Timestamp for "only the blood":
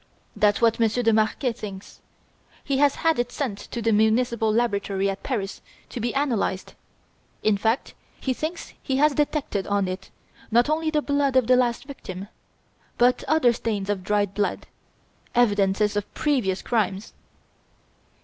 10.71-11.35